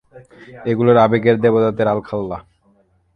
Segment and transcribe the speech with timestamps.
[0.65, 2.37] এগুলো আবেগের দেবতাদের আলখাল্লা।